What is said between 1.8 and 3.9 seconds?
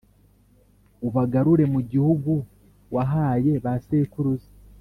gihugu wahaye ba